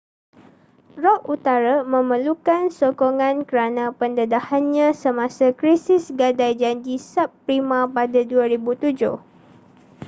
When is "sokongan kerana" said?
2.79-3.85